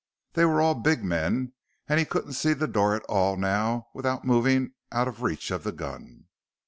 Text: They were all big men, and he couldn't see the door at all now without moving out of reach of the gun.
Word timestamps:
They 0.33 0.45
were 0.45 0.59
all 0.61 0.73
big 0.73 1.03
men, 1.03 1.53
and 1.87 1.99
he 1.99 2.05
couldn't 2.07 2.33
see 2.33 2.53
the 2.53 2.67
door 2.67 2.95
at 2.95 3.03
all 3.03 3.37
now 3.37 3.89
without 3.93 4.25
moving 4.25 4.73
out 4.91 5.07
of 5.07 5.21
reach 5.21 5.51
of 5.51 5.63
the 5.63 5.71
gun. 5.71 6.25